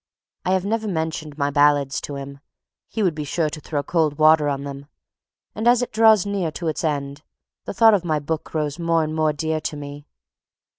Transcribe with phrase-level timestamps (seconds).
[0.45, 2.39] I have never mentioned my ballads to him.
[2.87, 4.87] He would be sure to throw cold water on them.
[5.53, 7.21] And as it draws near to its end
[7.65, 10.07] the thought of my book grows more and more dear to me.